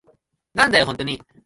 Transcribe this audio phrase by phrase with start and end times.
[0.55, 1.21] なんだよ、ホントに。